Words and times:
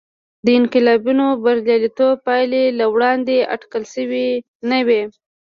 د 0.45 0.47
انقلابینو 0.59 1.27
بریالیتوب 1.43 2.13
پایلې 2.27 2.63
له 2.79 2.85
وړاندې 2.93 3.37
اټکل 3.53 3.83
شوې 3.93 4.27
نه 4.69 4.79
وې. 4.87 5.01